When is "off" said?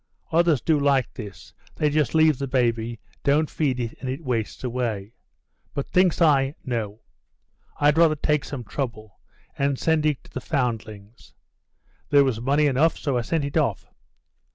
13.57-13.85